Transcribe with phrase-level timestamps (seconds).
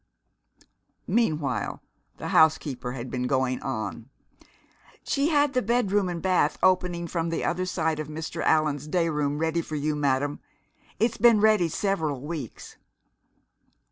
[1.05, 1.79] Meanwhile
[2.17, 4.09] the housekeeper had been going on....
[5.03, 8.41] "She had the bedroom and bath opening from the other side of Mr.
[8.41, 10.39] Allan's day room ready for you, madam.
[10.99, 12.77] It's been ready several weeks."